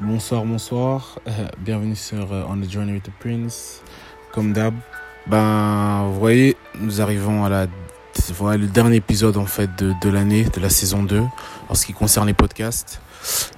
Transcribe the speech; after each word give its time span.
Bonsoir, 0.00 0.44
bonsoir. 0.44 1.18
Euh, 1.28 1.30
bienvenue 1.58 1.94
sur 1.94 2.32
euh, 2.32 2.44
On 2.48 2.56
the 2.56 2.68
Journey 2.68 2.92
with 2.92 3.04
the 3.04 3.12
Prince. 3.20 3.82
Comme 4.32 4.52
d'hab, 4.52 4.74
ben, 5.26 6.06
vous 6.08 6.18
voyez, 6.18 6.56
nous 6.80 7.00
arrivons 7.00 7.44
à 7.44 7.50
la, 7.50 7.66
voilà, 8.30 8.56
le 8.56 8.66
dernier 8.66 8.96
épisode 8.96 9.36
en 9.36 9.44
fait 9.44 9.70
de, 9.78 9.92
de 10.02 10.08
l'année, 10.08 10.44
de 10.44 10.60
la 10.60 10.70
saison 10.70 11.02
2, 11.02 11.22
en 11.68 11.74
ce 11.74 11.86
qui 11.86 11.92
concerne 11.92 12.26
les 12.26 12.34
podcasts. 12.34 13.00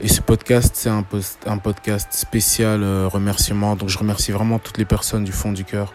Et 0.01 0.09
ce 0.09 0.21
podcast, 0.21 0.73
c'est 0.75 0.91
un, 0.91 1.05
un 1.47 1.59
podcast 1.59 2.09
spécial 2.13 2.83
euh, 2.83 3.09
remerciement. 3.11 3.77
Donc, 3.77 3.89
je 3.89 3.99
remercie 3.99 4.33
vraiment 4.33 4.59
toutes 4.59 4.79
les 4.79 4.85
personnes 4.85 5.25
du 5.25 5.33
fond 5.33 5.53
du 5.53 5.65
cœur 5.65 5.95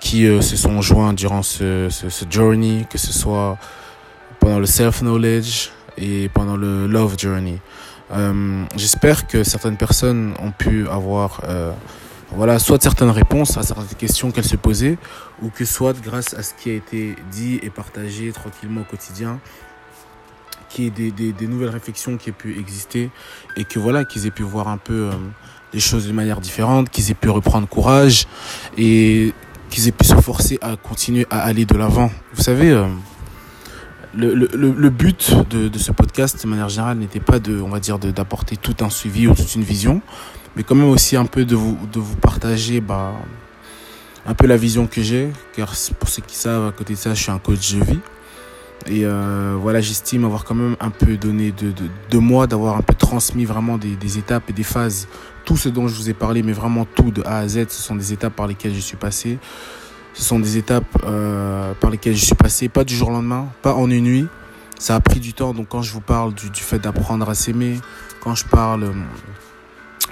qui 0.00 0.24
se 0.42 0.56
sont 0.56 0.80
joints 0.80 1.12
durant 1.12 1.42
ce, 1.42 1.88
ce 1.90 2.24
journey, 2.28 2.86
que 2.88 2.96
ce 2.96 3.12
soit 3.12 3.58
pendant 4.38 4.58
le 4.58 4.64
self-knowledge 4.64 5.70
et 5.98 6.30
pendant 6.30 6.56
le 6.56 6.86
love 6.86 7.16
journey. 7.18 7.60
Euh, 8.12 8.64
J'espère 8.76 9.26
que 9.26 9.44
certaines 9.44 9.76
personnes 9.76 10.34
ont 10.42 10.50
pu 10.50 10.88
avoir 10.88 11.42
euh, 11.44 11.72
voilà, 12.32 12.58
soit 12.58 12.80
certaines 12.82 13.10
réponses 13.10 13.56
à 13.56 13.62
certaines 13.62 13.96
questions 13.96 14.30
qu'elles 14.30 14.44
se 14.44 14.56
posaient, 14.56 14.98
ou 15.42 15.50
que 15.50 15.64
soit 15.64 15.98
grâce 16.00 16.34
à 16.34 16.42
ce 16.42 16.54
qui 16.54 16.70
a 16.70 16.74
été 16.74 17.16
dit 17.30 17.58
et 17.62 17.70
partagé 17.70 18.30
tranquillement 18.32 18.82
au 18.82 18.84
quotidien, 18.84 19.40
qu'il 20.68 20.84
y 20.84 20.86
ait 20.86 21.32
des, 21.32 21.46
nouvelles 21.46 21.70
réflexions 21.70 22.16
qui 22.16 22.30
aient 22.30 22.32
pu 22.32 22.58
exister, 22.58 23.10
et 23.56 23.64
que 23.64 23.78
voilà, 23.78 24.04
qu'ils 24.04 24.26
aient 24.26 24.30
pu 24.30 24.44
voir 24.44 24.68
un 24.68 24.76
peu 24.76 25.08
euh, 25.08 25.12
les 25.72 25.80
choses 25.80 26.06
de 26.06 26.12
manière 26.12 26.40
différente, 26.40 26.88
qu'ils 26.88 27.10
aient 27.10 27.14
pu 27.14 27.30
reprendre 27.30 27.66
courage, 27.66 28.28
et 28.78 29.34
qu'ils 29.68 29.88
aient 29.88 29.92
pu 29.92 30.04
se 30.04 30.14
forcer 30.14 30.58
à 30.62 30.76
continuer 30.76 31.26
à 31.30 31.40
aller 31.40 31.64
de 31.64 31.76
l'avant. 31.76 32.10
Vous 32.34 32.42
savez, 32.42 32.70
euh, 32.70 32.86
le, 34.14 34.34
le, 34.34 34.48
le 34.54 34.90
but 34.90 35.34
de, 35.50 35.68
de 35.68 35.78
ce 35.78 35.92
podcast, 35.92 36.42
de 36.42 36.48
manière 36.48 36.68
générale, 36.68 36.98
n'était 36.98 37.20
pas 37.20 37.38
de, 37.38 37.60
on 37.60 37.68
va 37.68 37.80
dire, 37.80 37.98
d'apporter 37.98 38.56
tout 38.56 38.76
un 38.80 38.90
suivi 38.90 39.26
ou 39.28 39.34
toute 39.34 39.54
une 39.54 39.62
vision, 39.62 40.02
mais 40.56 40.62
quand 40.62 40.74
même 40.74 40.88
aussi 40.88 41.16
un 41.16 41.26
peu 41.26 41.44
de 41.44 41.54
vous, 41.54 41.78
de 41.92 42.00
vous 42.00 42.16
partager, 42.16 42.80
bah, 42.80 43.12
un 44.26 44.34
peu 44.34 44.46
la 44.46 44.56
vision 44.56 44.86
que 44.86 45.02
j'ai, 45.02 45.32
car 45.54 45.72
pour 45.98 46.08
ceux 46.08 46.22
qui 46.22 46.36
savent, 46.36 46.66
à 46.66 46.72
côté 46.72 46.94
de 46.94 46.98
ça, 46.98 47.14
je 47.14 47.22
suis 47.22 47.30
un 47.30 47.38
coach 47.38 47.74
de 47.74 47.84
vie. 47.84 48.00
Et 48.86 49.04
euh, 49.04 49.56
voilà, 49.60 49.80
j'estime 49.80 50.24
avoir 50.24 50.44
quand 50.44 50.54
même 50.54 50.74
un 50.80 50.90
peu 50.90 51.16
donné 51.18 51.52
de, 51.52 51.70
de, 51.70 51.84
de 52.10 52.18
moi, 52.18 52.46
d'avoir 52.46 52.78
un 52.78 52.82
peu 52.82 52.94
transmis 52.94 53.44
vraiment 53.44 53.76
des, 53.76 53.94
des 53.94 54.18
étapes 54.18 54.48
et 54.48 54.52
des 54.54 54.62
phases, 54.62 55.06
tout 55.44 55.58
ce 55.58 55.68
dont 55.68 55.86
je 55.86 55.94
vous 55.94 56.08
ai 56.08 56.14
parlé, 56.14 56.42
mais 56.42 56.52
vraiment 56.52 56.86
tout 56.86 57.10
de 57.10 57.22
A 57.26 57.38
à 57.38 57.48
Z, 57.48 57.66
ce 57.68 57.82
sont 57.82 57.94
des 57.94 58.12
étapes 58.14 58.34
par 58.34 58.46
lesquelles 58.46 58.74
je 58.74 58.80
suis 58.80 58.96
passé. 58.96 59.38
Ce 60.14 60.22
sont 60.22 60.38
des 60.38 60.56
étapes 60.56 60.84
euh, 61.04 61.72
par 61.80 61.90
lesquelles 61.90 62.16
je 62.16 62.24
suis 62.24 62.34
passé, 62.34 62.68
pas 62.68 62.84
du 62.84 62.94
jour 62.94 63.08
au 63.08 63.12
lendemain, 63.12 63.48
pas 63.62 63.74
en 63.74 63.90
une 63.90 64.04
nuit. 64.04 64.26
Ça 64.78 64.94
a 64.94 65.00
pris 65.00 65.20
du 65.20 65.32
temps. 65.34 65.54
Donc 65.54 65.68
quand 65.68 65.82
je 65.82 65.92
vous 65.92 66.00
parle 66.00 66.34
du, 66.34 66.48
fait 66.54 66.78
d'apprendre 66.78 67.28
à 67.28 67.34
s'aimer, 67.34 67.78
quand 68.20 68.34
je 68.34 68.44
parle 68.44 68.84
euh, 68.84 68.92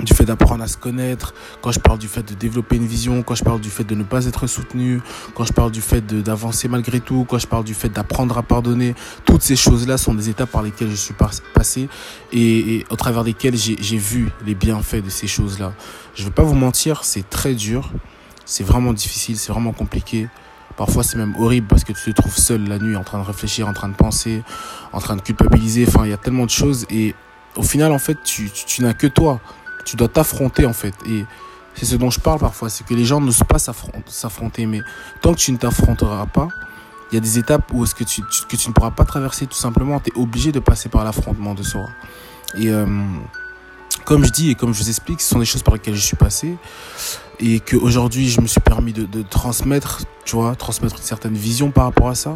du 0.03 0.15
fait 0.15 0.25
d'apprendre 0.25 0.63
à 0.63 0.69
se 0.69 0.77
connaître, 0.77 1.35
quand 1.61 1.73
je 1.73 1.81
parle 1.81 1.99
du 1.99 2.07
fait 2.07 2.23
de 2.23 2.35
développer 2.35 2.77
une 2.77 2.87
vision, 2.87 3.23
quand 3.23 3.35
je 3.35 3.45
parle 3.45 3.61
du 3.61 3.71
fait 3.71 3.85
de 3.85 3.95
ne 3.95 4.05
pas 4.05 4.27
être 4.27 4.47
soutenu, 4.47 5.01
quand 5.35 5.45
je 5.45 5.53
parle 5.53 5.73
du 5.73 5.81
fait 5.81 6.07
d'avancer 6.07 6.69
malgré 6.69 7.01
tout, 7.01 7.27
quand 7.29 7.39
je 7.39 7.47
parle 7.47 7.65
du 7.65 7.75
fait 7.75 7.89
d'apprendre 7.89 8.39
à 8.39 8.43
pardonner, 8.43 8.95
toutes 9.25 9.43
ces 9.43 9.57
choses-là 9.57 9.99
sont 9.99 10.15
des 10.15 10.29
étapes 10.29 10.51
par 10.51 10.63
lesquelles 10.63 10.91
je 10.91 10.97
suis 10.97 11.15
passé 11.55 11.89
et, 12.33 12.77
et 12.77 12.87
au 12.91 12.97
travers 12.97 13.25
desquelles 13.25 13.57
j'ai 13.57 13.97
vu 13.97 14.31
les 14.47 14.55
bienfaits 14.55 15.05
de 15.05 15.11
ces 15.11 15.27
choses-là. 15.27 15.73
Je 16.15 16.23
ne 16.23 16.29
vais 16.29 16.35
pas 16.35 16.45
vous 16.45 16.55
mentir, 16.55 17.05
c'est 17.05 17.29
très 17.29 17.55
dur. 17.55 17.91
C'est 18.49 18.65
vraiment 18.65 18.95
difficile, 18.95 19.37
c'est 19.37 19.53
vraiment 19.53 19.73
compliqué. 19.73 20.27
Parfois, 20.75 21.03
c'est 21.03 21.19
même 21.19 21.35
horrible 21.39 21.67
parce 21.67 21.85
que 21.85 21.93
tu 21.93 22.03
te 22.03 22.11
trouves 22.23 22.37
seul 22.37 22.67
la 22.67 22.79
nuit 22.79 22.97
en 22.97 23.05
train 23.05 23.19
de 23.19 23.25
réfléchir, 23.25 23.69
en 23.69 23.75
train 23.75 23.91
de 23.91 23.95
penser, 23.95 24.43
en 24.95 25.01
train 25.01 25.17
de 25.17 25.21
culpabiliser. 25.21 25.85
Enfin, 25.87 26.05
il 26.05 26.11
y 26.11 26.15
a 26.15 26.17
tellement 26.17 26.47
de 26.47 26.51
choses 26.51 26.87
et 26.89 27.15
au 27.57 27.63
final, 27.63 27.93
en 27.93 27.99
fait, 27.99 28.17
tu, 28.25 28.51
n'as 28.81 28.95
que 28.95 29.07
toi. 29.07 29.39
Tu 29.85 29.97
dois 29.97 30.09
t'affronter, 30.09 30.65
en 30.65 30.73
fait. 30.73 30.95
Et 31.07 31.27
c'est 31.75 31.85
ce 31.85 31.97
dont 31.97 32.09
je 32.09 32.21
parle 32.21 32.39
parfois, 32.39 32.71
c'est 32.71 32.87
que 32.87 32.95
les 32.95 33.05
gens 33.05 33.21
n'osent 33.21 33.45
pas 33.47 33.59
s'affronter. 33.59 34.65
Mais 34.65 34.81
tant 35.21 35.35
que 35.35 35.39
tu 35.39 35.53
ne 35.53 35.59
t'affronteras 35.59 36.25
pas, 36.25 36.49
il 37.13 37.17
y 37.17 37.19
a 37.19 37.21
des 37.21 37.39
étapes 37.39 37.71
où 37.75 37.85
est-ce 37.85 37.95
que 37.95 38.05
tu, 38.05 38.23
tu, 38.31 38.47
que 38.49 38.57
tu 38.57 38.71
ne 38.71 38.73
pourras 38.73 38.93
pas 38.93 39.05
traverser 39.05 39.47
tout 39.47 39.59
simplement. 39.59 40.01
Tu 40.01 40.09
es 40.09 40.19
obligé 40.19 40.53
de 40.53 40.61
passer 40.61 40.89
par 40.89 41.05
l'affrontement 41.05 41.53
de 41.53 41.63
soi. 41.63 41.91
Et 42.57 42.71
euh, 42.71 42.87
comme 44.09 44.25
je 44.25 44.31
dis 44.31 44.51
et 44.51 44.55
comme 44.55 44.73
je 44.73 44.83
vous 44.83 44.89
explique, 44.89 45.21
ce 45.21 45.29
sont 45.29 45.39
des 45.39 45.45
choses 45.45 45.63
par 45.63 45.75
lesquelles 45.75 45.95
je 45.95 46.01
suis 46.01 46.17
passé 46.17 46.57
et 47.41 47.61
qu'aujourd'hui 47.61 48.31
je 48.31 48.41
me 48.41 48.47
suis 48.47 48.61
permis 48.61 48.95
de, 48.95 49.23
transmettre, 49.23 50.01
tu 50.25 50.35
vois, 50.35 50.55
transmettre 50.55 50.97
une 50.97 51.03
certaine 51.03 51.35
vision 51.35 51.71
par 51.71 51.85
rapport 51.85 52.09
à 52.09 52.15
ça. 52.15 52.35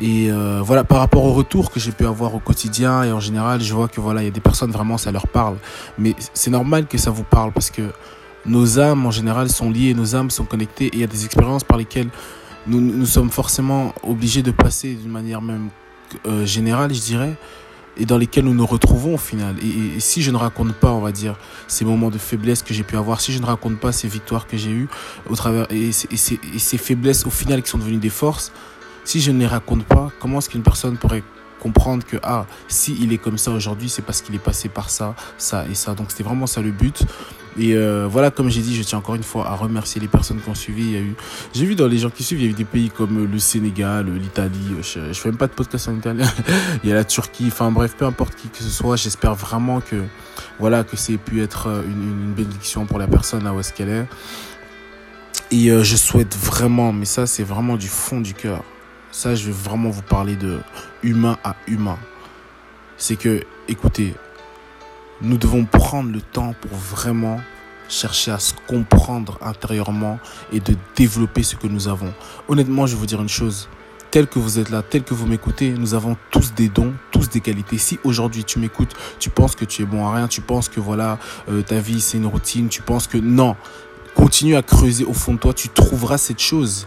Et 0.00 0.30
euh, 0.30 0.62
voilà, 0.64 0.84
par 0.84 1.00
rapport 1.00 1.24
au 1.24 1.34
retour 1.34 1.70
que 1.70 1.78
j'ai 1.78 1.92
pu 1.92 2.06
avoir 2.06 2.34
au 2.34 2.38
quotidien 2.38 3.02
et 3.02 3.12
en 3.12 3.20
général, 3.20 3.60
je 3.60 3.74
vois 3.74 3.88
que 3.88 4.00
voilà, 4.00 4.22
il 4.22 4.24
y 4.24 4.28
a 4.28 4.30
des 4.30 4.40
personnes 4.40 4.70
vraiment 4.70 4.96
ça 4.96 5.12
leur 5.12 5.26
parle. 5.26 5.58
Mais 5.98 6.14
c'est 6.32 6.50
normal 6.50 6.86
que 6.86 6.96
ça 6.96 7.10
vous 7.10 7.24
parle 7.24 7.52
parce 7.52 7.68
que 7.68 7.92
nos 8.46 8.78
âmes 8.78 9.04
en 9.04 9.10
général 9.10 9.50
sont 9.50 9.70
liées, 9.70 9.92
nos 9.92 10.16
âmes 10.16 10.30
sont 10.30 10.46
connectées 10.46 10.86
et 10.86 10.94
il 10.94 11.00
y 11.00 11.04
a 11.04 11.08
des 11.08 11.26
expériences 11.26 11.64
par 11.64 11.76
lesquelles 11.76 12.08
nous, 12.66 12.80
nous 12.80 13.06
sommes 13.06 13.30
forcément 13.30 13.92
obligés 14.02 14.42
de 14.42 14.50
passer 14.50 14.94
d'une 14.94 15.12
manière 15.12 15.42
même 15.42 15.68
euh, 16.26 16.46
générale, 16.46 16.94
je 16.94 17.02
dirais, 17.02 17.36
et 17.98 18.06
dans 18.06 18.18
lesquels 18.18 18.44
nous 18.44 18.54
nous 18.54 18.66
retrouvons 18.66 19.14
au 19.14 19.18
final. 19.18 19.56
Et, 19.62 20.00
si 20.00 20.22
je 20.22 20.30
ne 20.30 20.36
raconte 20.36 20.74
pas, 20.74 20.92
on 20.92 21.00
va 21.00 21.12
dire, 21.12 21.36
ces 21.68 21.84
moments 21.84 22.10
de 22.10 22.18
faiblesse 22.18 22.62
que 22.62 22.74
j'ai 22.74 22.82
pu 22.82 22.96
avoir, 22.96 23.20
si 23.20 23.32
je 23.32 23.38
ne 23.38 23.46
raconte 23.46 23.78
pas 23.78 23.92
ces 23.92 24.08
victoires 24.08 24.46
que 24.46 24.56
j'ai 24.56 24.70
eues 24.70 24.88
au 25.28 25.36
travers 25.36 25.66
et, 25.70 25.88
et, 25.88 25.92
ces, 25.92 26.40
et 26.54 26.58
ces 26.58 26.78
faiblesses 26.78 27.26
au 27.26 27.30
final 27.30 27.62
qui 27.62 27.70
sont 27.70 27.78
devenues 27.78 27.96
des 27.96 28.10
forces, 28.10 28.52
si 29.04 29.20
je 29.20 29.30
ne 29.30 29.38
les 29.38 29.46
raconte 29.46 29.84
pas, 29.84 30.10
comment 30.18 30.38
est-ce 30.38 30.50
qu'une 30.50 30.62
personne 30.62 30.96
pourrait 30.96 31.22
comprendre 31.60 32.04
que 32.04 32.16
ah 32.22 32.46
si 32.68 32.96
il 33.00 33.12
est 33.12 33.18
comme 33.18 33.38
ça 33.38 33.50
aujourd'hui 33.50 33.88
c'est 33.88 34.02
parce 34.02 34.22
qu'il 34.22 34.34
est 34.34 34.40
passé 34.40 34.68
par 34.68 34.90
ça 34.90 35.14
ça 35.38 35.64
et 35.70 35.74
ça. 35.74 35.94
Donc 35.94 36.10
c'était 36.10 36.24
vraiment 36.24 36.46
ça 36.46 36.60
le 36.60 36.70
but. 36.70 37.04
Et 37.58 37.74
euh, 37.74 38.06
voilà 38.10 38.30
comme 38.30 38.50
j'ai 38.50 38.60
dit 38.60 38.76
je 38.76 38.82
tiens 38.82 38.98
encore 38.98 39.14
une 39.14 39.22
fois 39.22 39.48
à 39.48 39.54
remercier 39.54 39.98
les 40.00 40.08
personnes 40.08 40.40
qui 40.40 40.48
ont 40.48 40.54
suivi. 40.54 40.82
Il 40.82 40.92
y 40.92 40.96
a 40.98 41.00
j'ai 41.54 41.64
vu 41.64 41.74
dans 41.74 41.86
les 41.86 41.98
gens 41.98 42.10
qui 42.10 42.22
suivent 42.22 42.40
il 42.40 42.44
y 42.44 42.48
a 42.48 42.50
eu 42.50 42.54
des 42.54 42.64
pays 42.64 42.90
comme 42.90 43.26
le 43.30 43.38
Sénégal 43.38 44.06
l'Italie 44.12 44.76
je, 44.82 45.12
je 45.12 45.18
fais 45.18 45.30
même 45.30 45.38
pas 45.38 45.46
de 45.46 45.52
podcast 45.52 45.88
en 45.88 45.96
italien 45.96 46.26
il 46.84 46.90
y 46.90 46.92
a 46.92 46.96
la 46.96 47.04
Turquie 47.04 47.46
enfin 47.48 47.70
bref 47.70 47.94
peu 47.96 48.04
importe 48.04 48.34
qui 48.34 48.48
que 48.48 48.58
ce 48.58 48.68
soit 48.68 48.96
j'espère 48.96 49.34
vraiment 49.34 49.80
que 49.80 50.04
voilà 50.58 50.84
que 50.84 50.96
c'est 50.96 51.16
pu 51.16 51.42
être 51.42 51.68
une, 51.86 52.34
bénédiction 52.34 52.84
pour 52.84 52.98
la 52.98 53.06
personne 53.06 53.44
là 53.44 53.54
où 53.54 53.60
est-ce 53.60 53.82
est. 53.82 54.06
Et 55.50 55.70
euh, 55.70 55.82
je 55.82 55.96
souhaite 55.96 56.36
vraiment 56.36 56.92
mais 56.92 57.06
ça 57.06 57.26
c'est 57.26 57.44
vraiment 57.44 57.76
du 57.76 57.88
fond 57.88 58.20
du 58.20 58.34
cœur 58.34 58.62
ça, 59.16 59.34
je 59.34 59.46
vais 59.46 59.52
vraiment 59.52 59.88
vous 59.88 60.02
parler 60.02 60.36
de 60.36 60.58
humain 61.02 61.38
à 61.42 61.56
humain. 61.66 61.98
C'est 62.98 63.16
que, 63.16 63.40
écoutez, 63.66 64.14
nous 65.22 65.38
devons 65.38 65.64
prendre 65.64 66.12
le 66.12 66.20
temps 66.20 66.54
pour 66.60 66.76
vraiment 66.76 67.40
chercher 67.88 68.32
à 68.32 68.38
se 68.38 68.52
comprendre 68.66 69.38
intérieurement 69.40 70.18
et 70.52 70.60
de 70.60 70.76
développer 70.96 71.42
ce 71.42 71.56
que 71.56 71.66
nous 71.66 71.88
avons. 71.88 72.12
Honnêtement, 72.48 72.86
je 72.86 72.92
vais 72.92 73.00
vous 73.00 73.06
dire 73.06 73.22
une 73.22 73.28
chose. 73.30 73.70
Tel 74.10 74.26
que 74.26 74.38
vous 74.38 74.58
êtes 74.58 74.68
là, 74.68 74.82
tel 74.82 75.02
que 75.02 75.14
vous 75.14 75.26
m'écoutez, 75.26 75.70
nous 75.70 75.94
avons 75.94 76.18
tous 76.30 76.52
des 76.52 76.68
dons, 76.68 76.92
tous 77.10 77.30
des 77.30 77.40
qualités. 77.40 77.78
Si 77.78 77.98
aujourd'hui 78.04 78.44
tu 78.44 78.58
m'écoutes, 78.58 78.94
tu 79.18 79.30
penses 79.30 79.56
que 79.56 79.64
tu 79.64 79.80
es 79.80 79.86
bon 79.86 80.06
à 80.06 80.14
rien, 80.14 80.28
tu 80.28 80.42
penses 80.42 80.68
que 80.68 80.78
voilà, 80.78 81.18
euh, 81.48 81.62
ta 81.62 81.78
vie 81.78 82.02
c'est 82.02 82.18
une 82.18 82.26
routine, 82.26 82.68
tu 82.68 82.82
penses 82.82 83.06
que 83.06 83.16
non, 83.16 83.56
continue 84.14 84.56
à 84.56 84.62
creuser 84.62 85.04
au 85.04 85.14
fond 85.14 85.32
de 85.32 85.38
toi, 85.38 85.54
tu 85.54 85.70
trouveras 85.70 86.18
cette 86.18 86.40
chose 86.40 86.86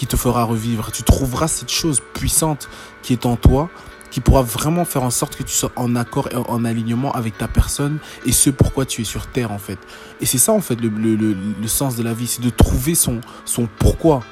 qui 0.00 0.06
te 0.06 0.16
fera 0.16 0.44
revivre. 0.44 0.90
Tu 0.92 1.02
trouveras 1.02 1.46
cette 1.46 1.70
chose 1.70 2.00
puissante 2.14 2.70
qui 3.02 3.12
est 3.12 3.26
en 3.26 3.36
toi, 3.36 3.68
qui 4.10 4.20
pourra 4.20 4.40
vraiment 4.40 4.86
faire 4.86 5.02
en 5.02 5.10
sorte 5.10 5.36
que 5.36 5.42
tu 5.42 5.54
sois 5.54 5.72
en 5.76 5.94
accord 5.94 6.28
et 6.32 6.36
en 6.36 6.64
alignement 6.64 7.12
avec 7.12 7.36
ta 7.36 7.48
personne 7.48 7.98
et 8.24 8.32
ce 8.32 8.48
pourquoi 8.48 8.86
tu 8.86 9.02
es 9.02 9.04
sur 9.04 9.26
Terre 9.26 9.52
en 9.52 9.58
fait. 9.58 9.78
Et 10.22 10.24
c'est 10.24 10.38
ça 10.38 10.52
en 10.52 10.62
fait 10.62 10.80
le, 10.80 10.88
le, 10.88 11.14
le, 11.34 11.68
sens 11.68 11.96
de 11.96 12.02
la 12.02 12.14
vie, 12.14 12.26
c'est 12.26 12.40
de 12.40 12.48
trouver 12.48 12.94
son, 12.94 13.20
son 13.44 13.68
pourquoi. 13.78 14.22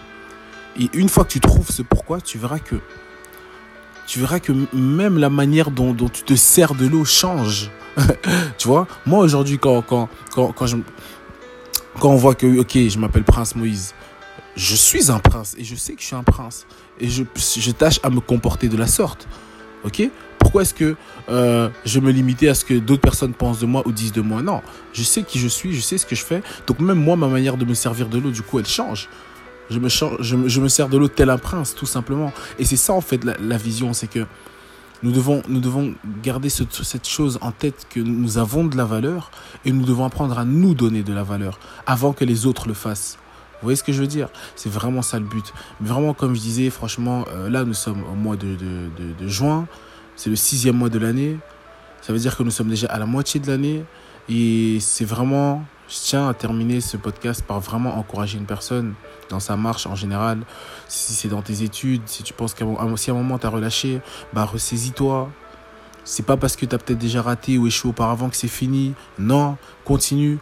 Et 0.80 0.88
une 0.94 1.10
fois 1.10 1.24
que 1.24 1.32
tu 1.32 1.40
trouves 1.40 1.70
ce 1.70 1.82
pourquoi, 1.82 2.22
tu 2.22 2.38
verras 2.38 2.60
que 2.60 2.76
tu 4.06 4.20
verras 4.20 4.40
que 4.40 4.54
même 4.72 5.18
la 5.18 5.28
manière 5.28 5.70
dont, 5.70 5.92
dont 5.92 6.08
tu 6.08 6.22
te 6.22 6.34
sers 6.34 6.74
de 6.74 6.86
l'eau 6.86 7.04
change. 7.04 7.70
tu 8.56 8.68
vois, 8.68 8.86
moi 9.04 9.18
aujourd'hui 9.18 9.58
quand, 9.58 9.82
quand, 9.82 10.08
quand, 10.34 10.54
quand 12.00 12.08
on 12.08 12.16
voit 12.16 12.34
que, 12.34 12.58
ok, 12.58 12.72
je 12.88 12.98
m'appelle 12.98 13.24
Prince 13.24 13.54
Moïse, 13.54 13.92
je 14.58 14.74
suis 14.74 15.10
un 15.10 15.20
prince 15.20 15.54
et 15.56 15.62
je 15.62 15.76
sais 15.76 15.94
que 15.94 16.00
je 16.00 16.06
suis 16.06 16.16
un 16.16 16.24
prince 16.24 16.66
et 16.98 17.08
je, 17.08 17.22
tâche 17.70 18.00
à 18.02 18.10
me 18.10 18.20
comporter 18.20 18.68
de 18.68 18.76
la 18.76 18.88
sorte. 18.88 19.28
Ok? 19.84 20.02
Pourquoi 20.38 20.62
est-ce 20.62 20.74
que 20.74 20.96
euh, 21.28 21.68
je 21.84 22.00
me 22.00 22.10
limitais 22.10 22.48
à 22.48 22.54
ce 22.54 22.64
que 22.64 22.74
d'autres 22.74 23.00
personnes 23.00 23.34
pensent 23.34 23.60
de 23.60 23.66
moi 23.66 23.82
ou 23.86 23.92
disent 23.92 24.12
de 24.12 24.20
moi? 24.20 24.42
Non, 24.42 24.60
je 24.92 25.04
sais 25.04 25.22
qui 25.22 25.38
je 25.38 25.46
suis, 25.46 25.74
je 25.74 25.80
sais 25.80 25.96
ce 25.96 26.04
que 26.04 26.16
je 26.16 26.24
fais. 26.24 26.42
Donc 26.66 26.80
même 26.80 26.98
moi, 26.98 27.14
ma 27.14 27.28
manière 27.28 27.56
de 27.56 27.64
me 27.64 27.74
servir 27.74 28.08
de 28.08 28.18
l'eau, 28.18 28.32
du 28.32 28.42
coup, 28.42 28.58
elle 28.58 28.66
change. 28.66 29.08
Je 29.70 29.78
me, 29.78 29.88
je, 29.88 30.68
sers 30.68 30.88
de 30.88 30.98
l'eau 30.98 31.08
tel 31.08 31.30
un 31.30 31.38
prince, 31.38 31.74
tout 31.76 31.86
simplement. 31.86 32.32
Et 32.58 32.64
c'est 32.64 32.76
ça, 32.76 32.94
en 32.94 33.00
fait, 33.00 33.22
la, 33.24 33.56
vision. 33.58 33.92
C'est 33.92 34.08
que 34.08 34.26
nous 35.04 35.12
devons, 35.12 35.42
nous 35.48 35.60
devons 35.60 35.94
garder 36.24 36.48
ce, 36.48 36.64
cette 36.82 37.06
chose 37.06 37.38
en 37.42 37.52
tête 37.52 37.86
que 37.88 38.00
nous 38.00 38.38
avons 38.38 38.64
de 38.64 38.76
la 38.76 38.86
valeur 38.86 39.30
et 39.64 39.70
nous 39.70 39.84
devons 39.84 40.04
apprendre 40.04 40.36
à 40.36 40.44
nous 40.44 40.74
donner 40.74 41.04
de 41.04 41.12
la 41.12 41.22
valeur 41.22 41.60
avant 41.86 42.12
que 42.12 42.24
les 42.24 42.46
autres 42.46 42.66
le 42.66 42.74
fassent. 42.74 43.18
Vous 43.60 43.66
voyez 43.66 43.76
ce 43.76 43.82
que 43.82 43.92
je 43.92 44.00
veux 44.00 44.06
dire? 44.06 44.28
C'est 44.54 44.70
vraiment 44.70 45.02
ça 45.02 45.18
le 45.18 45.24
but. 45.24 45.52
Vraiment, 45.80 46.14
comme 46.14 46.34
je 46.36 46.40
disais, 46.40 46.70
franchement, 46.70 47.24
euh, 47.32 47.50
là, 47.50 47.64
nous 47.64 47.74
sommes 47.74 48.04
au 48.04 48.14
mois 48.14 48.36
de, 48.36 48.56
juin. 49.26 49.66
C'est 50.14 50.30
le 50.30 50.36
sixième 50.36 50.76
mois 50.76 50.88
de 50.88 50.98
l'année. 50.98 51.38
Ça 52.00 52.12
veut 52.12 52.20
dire 52.20 52.36
que 52.36 52.44
nous 52.44 52.52
sommes 52.52 52.68
déjà 52.68 52.86
à 52.86 52.98
la 53.00 53.06
moitié 53.06 53.40
de 53.40 53.48
l'année. 53.48 53.84
Et 54.28 54.78
c'est 54.80 55.04
vraiment, 55.04 55.64
je 55.88 55.96
tiens 55.96 56.28
à 56.28 56.34
terminer 56.34 56.80
ce 56.80 56.96
podcast 56.96 57.42
par 57.42 57.58
vraiment 57.58 57.98
encourager 57.98 58.38
une 58.38 58.46
personne 58.46 58.94
dans 59.28 59.40
sa 59.40 59.56
marche 59.56 59.86
en 59.86 59.96
général. 59.96 60.38
Si 60.86 61.14
c'est 61.14 61.28
dans 61.28 61.42
tes 61.42 61.64
études, 61.64 62.02
si 62.06 62.22
tu 62.22 62.34
penses 62.34 62.54
qu'à 62.54 62.64
si 62.96 63.10
un 63.10 63.14
moment 63.14 63.38
tu 63.38 63.46
as 63.46 63.50
relâché, 63.50 64.00
bah 64.32 64.44
ressaisis-toi. 64.44 65.30
C'est 66.04 66.24
pas 66.24 66.36
parce 66.36 66.56
que 66.56 66.64
tu 66.64 66.74
as 66.74 66.78
peut-être 66.78 66.98
déjà 66.98 67.22
raté 67.22 67.58
ou 67.58 67.66
échoué 67.66 67.90
auparavant 67.90 68.30
que 68.30 68.36
c'est 68.36 68.48
fini. 68.48 68.94
Non, 69.18 69.56
continue 69.84 70.38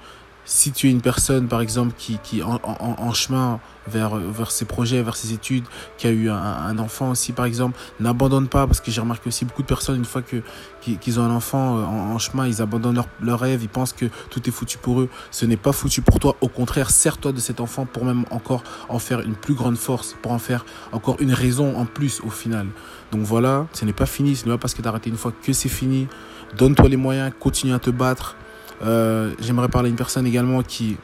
si 0.46 0.70
tu 0.70 0.87
es 0.87 0.90
une 0.90 1.02
personne, 1.02 1.48
par 1.48 1.60
exemple, 1.60 1.93
qui, 1.98 2.19
qui 2.22 2.40
en, 2.43 3.12
chemin 3.12 3.58
vers, 3.88 4.16
vers 4.16 4.50
ses 4.52 4.64
projets, 4.64 5.02
vers 5.02 5.16
ses 5.16 5.32
études, 5.32 5.64
qui 5.98 6.06
a 6.06 6.10
eu 6.10 6.31
un, 6.31 6.78
enfant 6.78 7.10
aussi, 7.10 7.32
par 7.32 7.44
exemple, 7.44 7.78
n'abandonne 8.00 8.48
pas, 8.48 8.66
parce 8.66 8.81
que 8.81 8.93
j'ai 8.93 9.00
remarqué 9.00 9.28
aussi 9.28 9.44
beaucoup 9.44 9.62
de 9.62 9.66
personnes, 9.66 9.96
une 9.96 10.04
fois 10.04 10.22
qu'ils 10.22 11.20
ont 11.20 11.25
un 11.25 11.34
enfant 11.34 11.78
euh, 11.78 11.82
en, 11.82 12.19
chemin, 12.19 12.46
ils 12.46 12.62
abandonnent 12.62 13.02
leur, 13.20 13.40
rêve, 13.40 13.62
ils 13.62 13.69
pensent 13.69 13.93
que 13.93 14.06
tout 14.31 14.48
est 14.48 14.52
foutu 14.52 14.78
pour 14.78 15.00
eux. 15.00 15.08
Ce 15.32 15.44
n'est 15.44 15.56
pas 15.56 15.72
foutu 15.72 16.00
pour 16.00 16.20
toi. 16.20 16.37
Au 16.40 16.49
contraire, 16.49 16.90
sers-toi 16.90 17.32
de 17.32 17.40
cet 17.40 17.60
enfant 17.60 17.84
pour 17.84 18.04
même 18.04 18.25
encore 18.31 18.62
en 18.88 19.00
faire 19.00 19.20
une 19.20 19.34
plus 19.34 19.54
grande 19.54 19.76
force, 19.76 20.16
pour 20.22 20.31
en 20.31 20.38
faire 20.38 20.64
encore 20.92 21.16
une 21.20 21.32
raison 21.32 21.76
en 21.76 21.87
plus 21.87 22.20
au 22.25 22.31
final. 22.31 22.69
Donc 23.10 23.22
voilà, 23.22 23.66
ce 23.72 23.84
n'est 23.84 23.92
pas 23.92 24.06
fini, 24.06 24.37
ce 24.37 24.44
n'est 24.44 24.52
pas 24.52 24.58
parce 24.58 24.75
que 24.75 24.82
tu 24.82 24.88
as 24.88 24.94
une 25.06 25.16
fois 25.16 25.32
que 25.42 25.52
c'est 25.52 25.69
fini. 25.69 26.06
Donne-toi 26.56 26.88
les 26.88 26.96
moyens, 26.96 27.32
continue 27.38 27.75
à 27.75 27.81
te 27.81 27.90
battre 27.90 28.37
euh, 28.84 29.34
J'aimerais 29.40 29.69
parler 29.69 29.88
à 29.88 29.90
une 29.90 29.96
personne 29.96 30.26
également 30.26 30.62
qui, 30.62 30.96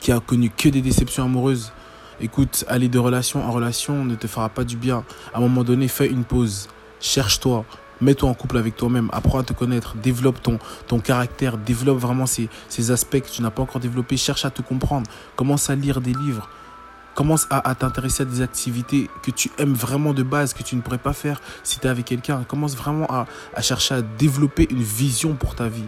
qui 0.00 0.12
a 0.12 0.20
connu 0.20 0.50
que 0.50 0.68
des 0.68 0.82
déceptions 0.82 1.24
amoureuses. 1.24 1.72
Écoute, 2.20 2.64
aller 2.68 2.88
de 2.88 2.98
relation 2.98 3.44
en 3.44 3.50
relation 3.50 4.04
ne 4.04 4.14
te 4.14 4.26
fera 4.26 4.48
pas 4.48 4.64
du 4.64 4.76
bien. 4.76 5.04
À 5.32 5.38
un 5.38 5.40
moment 5.40 5.64
donné, 5.64 5.88
fais 5.88 6.06
une 6.06 6.24
pause. 6.24 6.68
Cherche-toi. 7.00 7.64
Mets-toi 8.00 8.28
en 8.28 8.34
couple 8.34 8.58
avec 8.58 8.76
toi-même. 8.76 9.08
Apprends 9.12 9.38
à 9.38 9.42
te 9.42 9.52
connaître. 9.52 9.96
Développe 9.96 10.42
ton, 10.42 10.58
ton 10.86 11.00
caractère. 11.00 11.58
Développe 11.58 11.98
vraiment 11.98 12.26
ces, 12.26 12.48
ces 12.68 12.90
aspects 12.90 13.20
que 13.20 13.28
tu 13.28 13.42
n'as 13.42 13.50
pas 13.50 13.62
encore 13.62 13.80
développés. 13.80 14.16
Cherche 14.16 14.44
à 14.44 14.50
te 14.50 14.62
comprendre. 14.62 15.10
Commence 15.36 15.70
à 15.70 15.74
lire 15.74 16.00
des 16.00 16.12
livres. 16.12 16.48
Commence 17.14 17.46
à, 17.50 17.68
à 17.68 17.74
t'intéresser 17.74 18.22
à 18.22 18.26
des 18.26 18.42
activités 18.42 19.08
que 19.22 19.30
tu 19.30 19.50
aimes 19.58 19.74
vraiment 19.74 20.12
de 20.12 20.24
base, 20.24 20.52
que 20.52 20.64
tu 20.64 20.74
ne 20.74 20.80
pourrais 20.80 20.98
pas 20.98 21.12
faire 21.12 21.40
si 21.62 21.78
tu 21.78 21.86
es 21.86 21.90
avec 21.90 22.04
quelqu'un. 22.04 22.42
Commence 22.46 22.76
vraiment 22.76 23.06
à, 23.08 23.26
à 23.54 23.62
chercher 23.62 23.94
à 23.94 24.02
développer 24.02 24.66
une 24.70 24.82
vision 24.82 25.34
pour 25.34 25.54
ta 25.54 25.68
vie 25.68 25.84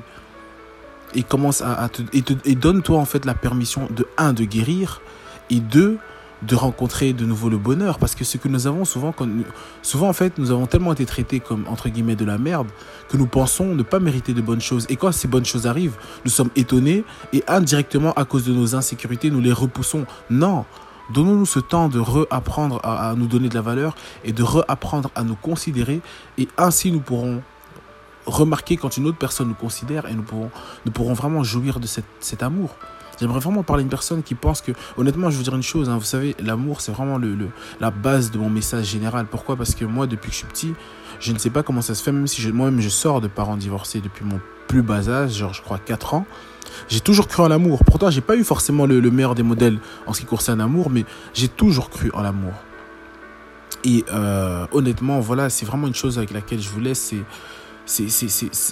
commence 1.22 1.62
à, 1.62 1.88
te, 1.88 2.02
et, 2.12 2.22
te, 2.22 2.34
et 2.44 2.54
donne-toi 2.54 2.98
en 2.98 3.04
fait 3.04 3.24
la 3.24 3.34
permission 3.34 3.88
de 3.90 4.06
un 4.18 4.32
de 4.32 4.44
guérir 4.44 5.00
et 5.50 5.60
deux 5.60 5.98
de 6.42 6.54
rencontrer 6.54 7.12
de 7.12 7.24
nouveau 7.24 7.48
le 7.48 7.58
bonheur. 7.58 7.98
Parce 7.98 8.14
que 8.14 8.24
ce 8.24 8.36
que 8.36 8.48
nous 8.48 8.66
avons 8.66 8.84
souvent 8.84 9.14
souvent 9.82 10.08
en 10.08 10.12
fait 10.12 10.38
nous 10.38 10.50
avons 10.50 10.66
tellement 10.66 10.92
été 10.92 11.06
traités 11.06 11.40
comme 11.40 11.64
entre 11.68 11.88
guillemets 11.88 12.16
de 12.16 12.24
la 12.24 12.38
merde 12.38 12.68
que 13.08 13.16
nous 13.16 13.26
pensons 13.26 13.74
ne 13.74 13.82
pas 13.82 14.00
mériter 14.00 14.32
de 14.34 14.40
bonnes 14.40 14.60
choses. 14.60 14.86
Et 14.88 14.96
quand 14.96 15.12
ces 15.12 15.28
bonnes 15.28 15.44
choses 15.44 15.66
arrivent 15.66 15.96
nous 16.24 16.30
sommes 16.30 16.50
étonnés 16.56 17.04
et 17.32 17.42
indirectement 17.48 18.12
à 18.14 18.24
cause 18.24 18.44
de 18.44 18.52
nos 18.52 18.74
insécurités 18.74 19.30
nous 19.30 19.40
les 19.40 19.52
repoussons. 19.52 20.06
Non! 20.30 20.64
Donnons-nous 21.14 21.46
ce 21.46 21.60
temps 21.60 21.88
de 21.88 22.00
réapprendre 22.00 22.80
à, 22.82 23.10
à 23.10 23.14
nous 23.14 23.28
donner 23.28 23.48
de 23.48 23.54
la 23.54 23.60
valeur 23.60 23.94
et 24.24 24.32
de 24.32 24.42
réapprendre 24.42 25.10
à 25.14 25.22
nous 25.22 25.36
considérer 25.36 26.00
et 26.36 26.48
ainsi 26.58 26.90
nous 26.90 26.98
pourrons 26.98 27.42
remarquer 28.26 28.76
quand 28.76 28.96
une 28.96 29.06
autre 29.06 29.18
personne 29.18 29.48
nous 29.48 29.54
considère 29.54 30.06
et 30.06 30.14
nous 30.14 30.22
pourrons, 30.22 30.50
nous 30.84 30.92
pourrons 30.92 31.14
vraiment 31.14 31.42
jouir 31.42 31.80
de 31.80 31.86
cette, 31.86 32.04
cet 32.20 32.42
amour. 32.42 32.76
J'aimerais 33.18 33.40
vraiment 33.40 33.62
parler 33.62 33.80
à 33.80 33.84
une 33.84 33.88
personne 33.88 34.22
qui 34.22 34.34
pense 34.34 34.60
que, 34.60 34.72
honnêtement, 34.98 35.30
je 35.30 35.38
veux 35.38 35.42
dire 35.42 35.54
une 35.54 35.62
chose, 35.62 35.88
hein, 35.88 35.96
vous 35.96 36.04
savez, 36.04 36.36
l'amour, 36.38 36.82
c'est 36.82 36.92
vraiment 36.92 37.16
le, 37.16 37.34
le, 37.34 37.48
la 37.80 37.90
base 37.90 38.30
de 38.30 38.38
mon 38.38 38.50
message 38.50 38.86
général. 38.86 39.26
Pourquoi? 39.26 39.56
Parce 39.56 39.74
que 39.74 39.86
moi, 39.86 40.06
depuis 40.06 40.28
que 40.28 40.34
je 40.34 40.38
suis 40.38 40.46
petit, 40.46 40.74
je 41.18 41.32
ne 41.32 41.38
sais 41.38 41.48
pas 41.50 41.62
comment 41.62 41.80
ça 41.80 41.94
se 41.94 42.02
fait, 42.02 42.12
même 42.12 42.26
si 42.26 42.46
moi-même 42.52 42.80
je 42.80 42.90
sors 42.90 43.22
de 43.22 43.28
parents 43.28 43.56
divorcés 43.56 44.00
depuis 44.00 44.24
mon 44.24 44.38
plus 44.68 44.82
bas 44.82 45.08
âge, 45.08 45.32
genre 45.38 45.54
je 45.54 45.62
crois 45.62 45.78
4 45.78 46.14
ans, 46.14 46.26
j'ai 46.88 47.00
toujours 47.00 47.28
cru 47.28 47.42
en 47.42 47.48
l'amour. 47.48 47.84
Pourtant, 47.84 48.10
j'ai 48.10 48.20
pas 48.20 48.36
eu 48.36 48.44
forcément 48.44 48.84
le, 48.84 49.00
le, 49.00 49.10
meilleur 49.10 49.34
des 49.34 49.42
modèles 49.42 49.78
en 50.06 50.12
ce 50.12 50.20
qui 50.20 50.26
concerne 50.26 50.58
l'amour, 50.58 50.90
mais 50.90 51.04
j'ai 51.32 51.48
toujours 51.48 51.88
cru 51.88 52.10
en 52.12 52.22
l'amour. 52.22 52.52
Et 53.84 54.04
euh, 54.12 54.66
honnêtement, 54.72 55.20
voilà, 55.20 55.48
c'est 55.48 55.64
vraiment 55.64 55.86
une 55.86 55.94
chose 55.94 56.18
avec 56.18 56.32
laquelle 56.32 56.60
je 56.60 56.68
vous 56.68 56.80
laisse, 56.80 56.98
c'est 56.98 57.24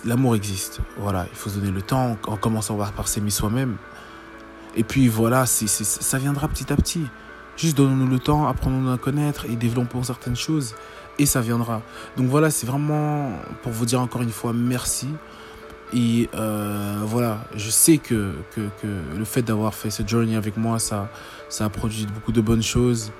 l'amour 0.04 0.36
existe. 0.36 0.80
Voilà, 0.98 1.26
il 1.30 1.36
faut 1.36 1.50
se 1.50 1.58
donner 1.58 1.70
le 1.70 1.82
temps 1.82 2.16
en 2.26 2.36
commençant 2.36 2.76
par 2.76 3.08
s'aimer 3.08 3.30
soi-même. 3.30 3.76
Et 4.76 4.84
puis 4.84 5.08
voilà, 5.08 5.46
ça 5.46 6.18
viendra 6.18 6.48
petit 6.48 6.72
à 6.72 6.76
petit. 6.76 7.06
Juste 7.56 7.76
donnons-nous 7.76 8.08
le 8.08 8.18
temps, 8.18 8.48
apprenons-nous 8.48 8.90
à 8.90 8.98
connaître 8.98 9.46
et 9.46 9.54
développons 9.56 10.02
certaines 10.02 10.36
choses. 10.36 10.74
Et 11.18 11.26
ça 11.26 11.40
viendra. 11.40 11.82
Donc 12.16 12.26
voilà, 12.26 12.50
c'est 12.50 12.66
vraiment 12.66 13.30
pour 13.62 13.70
vous 13.70 13.86
dire 13.86 14.00
encore 14.00 14.22
une 14.22 14.32
fois 14.32 14.52
merci. 14.52 15.08
Et 15.92 16.28
euh, 16.34 17.02
voilà, 17.04 17.44
je 17.54 17.70
sais 17.70 17.98
que, 17.98 18.32
que, 18.56 18.86
le 19.16 19.24
fait 19.24 19.42
d'avoir 19.42 19.74
fait 19.74 19.90
ce 19.90 20.02
journey 20.04 20.34
avec 20.34 20.56
moi, 20.56 20.80
ça 20.80 21.08
a 21.60 21.68
produit 21.68 22.06
beaucoup 22.12 22.32
de 22.32 22.40
bonnes 22.40 22.64
choses. 22.64 23.12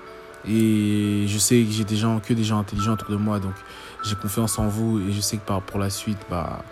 Et 0.46 1.24
je 1.26 1.38
sais 1.38 1.62
que 1.62 1.70
j'ai 1.70 1.84
des 1.84 1.96
gens, 1.96 2.20
que 2.20 2.34
des 2.34 2.44
gens 2.44 2.58
intelligents 2.58 2.92
autour 2.92 3.10
de 3.10 3.16
moi. 3.16 3.40
Donc 3.40 3.54
j'ai 4.02 4.14
confiance 4.14 4.58
en 4.58 4.68
vous 4.68 5.00
et 5.00 5.12
je 5.12 5.20
sais 5.20 5.38
que 5.38 5.60
pour 5.60 5.78
la 5.78 5.90
suite, 5.90 6.18
bah, 6.30 6.62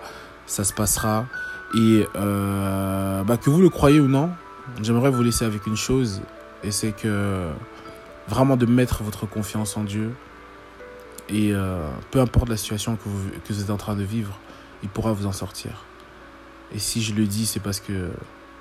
ça 0.47 0.65
se 0.65 0.73
passera. 0.73 1.27
Et 1.75 2.07
euh, 2.17 3.23
bah, 3.25 3.37
que 3.37 3.49
vous 3.49 3.63
le 3.63 3.71
croyez 3.71 4.01
ou 4.01 4.09
non, 4.09 4.31
j'aimerais 4.83 5.11
vous 5.11 5.23
laisser 5.23 5.45
avec 5.45 5.67
une 5.67 5.77
chose. 5.77 6.21
Et 6.63 6.71
c'est 6.71 6.93
que 6.93 7.49
vraiment 8.29 8.57
de 8.57 8.67
mettre 8.67 9.03
votre 9.03 9.27
confiance 9.27 9.77
en 9.77 9.85
Dieu. 9.85 10.13
Et 11.29 11.53
euh, 11.53 11.89
peu 12.11 12.21
importe 12.21 12.49
la 12.49 12.57
situation 12.57 12.97
que 12.97 13.09
vous, 13.09 13.31
que 13.31 13.53
vous 13.53 13.63
êtes 13.63 13.71
en 13.71 13.77
train 13.77 13.97
de 13.97 14.05
vivre, 14.05 14.39
il 14.83 14.89
pourra 14.89 15.13
vous 15.13 15.27
en 15.27 15.33
sortir. 15.33 15.85
Et 16.75 16.79
si 16.79 17.03
je 17.03 17.15
le 17.15 17.25
dis, 17.25 17.47
c'est 17.47 17.61
parce 17.61 17.81
que 17.81 18.11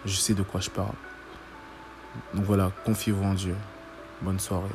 je 0.05 0.15
sais 0.15 0.33
de 0.33 0.43
quoi 0.43 0.61
je 0.61 0.69
parle. 0.69 0.93
Donc 2.33 2.45
voilà, 2.45 2.71
confiez-vous 2.85 3.23
en 3.23 3.33
Dieu. 3.33 3.55
Bonne 4.21 4.39
soirée. 4.39 4.69